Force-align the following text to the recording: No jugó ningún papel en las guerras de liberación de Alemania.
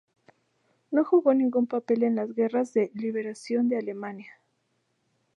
No 0.89 1.05
jugó 1.05 1.35
ningún 1.35 1.67
papel 1.67 2.01
en 2.01 2.15
las 2.15 2.33
guerras 2.33 2.73
de 2.73 2.89
liberación 2.95 3.69
de 3.69 3.77
Alemania. 3.77 4.33